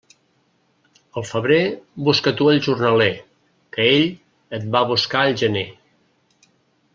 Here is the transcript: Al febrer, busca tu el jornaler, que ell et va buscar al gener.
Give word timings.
Al 1.19 1.25
febrer, 1.31 1.59
busca 2.07 2.33
tu 2.39 2.47
el 2.53 2.57
jornaler, 2.69 3.11
que 3.77 3.87
ell 3.91 4.09
et 4.59 4.67
va 4.77 4.83
buscar 4.93 5.23
al 5.27 5.39
gener. 5.43 5.67